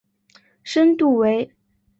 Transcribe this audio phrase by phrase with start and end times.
[0.63, 1.51] 深度为。